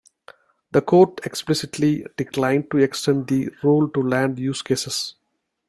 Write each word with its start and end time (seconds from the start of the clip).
The 0.71 0.81
court 0.81 1.23
explicitly 1.27 2.07
declined 2.17 2.71
to 2.71 2.79
extend 2.79 3.27
the 3.27 3.51
rule 3.61 3.87
to 3.89 4.01
land 4.01 4.39
use 4.39 4.63
cases. 4.63 5.13